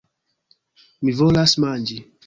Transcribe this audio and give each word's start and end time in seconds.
Mi 1.05 1.15
volas 1.21 1.57
manĝi. 1.67 2.05